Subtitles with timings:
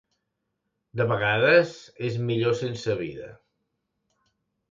[1.01, 1.75] De vegades,
[2.09, 3.27] és millor sense vida.